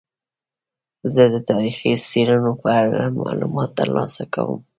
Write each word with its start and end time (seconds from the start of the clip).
زه 1.13 1.23
د 1.33 1.35
تاریخي 1.49 1.91
څیړنو 2.09 2.51
په 2.61 2.69
اړه 2.81 3.01
معلومات 3.21 3.69
ترلاسه 3.79 4.23
کوم. 4.33 4.59